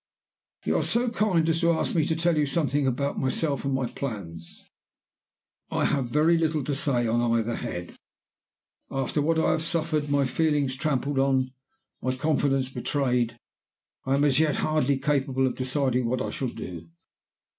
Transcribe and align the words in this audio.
"You 0.65 0.77
are 0.77 0.81
so 0.83 1.09
kind 1.11 1.47
as 1.47 1.59
to 1.61 1.73
ask 1.73 1.93
me 1.93 2.03
to 2.07 2.15
tell 2.15 2.35
you 2.35 2.47
something 2.47 2.87
about 2.87 3.19
myself 3.19 3.63
and 3.63 3.75
my 3.75 3.85
plans. 3.85 4.63
"I 5.69 5.85
have 5.85 6.07
very 6.07 6.39
little 6.39 6.63
to 6.63 6.73
say 6.73 7.05
on 7.05 7.21
either 7.37 7.53
head. 7.53 7.95
After 8.89 9.21
what 9.21 9.37
I 9.37 9.51
have 9.51 9.61
suffered 9.61 10.09
my 10.09 10.25
feelings 10.25 10.75
trampled 10.75 11.19
on, 11.19 11.51
my 12.01 12.15
confidence 12.15 12.67
betrayed 12.69 13.37
I 14.03 14.15
am 14.15 14.23
as 14.25 14.39
yet 14.39 14.55
hardly 14.65 14.97
capable 14.97 15.45
of 15.45 15.53
deciding 15.53 16.07
what 16.09 16.19
I 16.23 16.31
shall 16.31 16.49
do. 16.49 16.89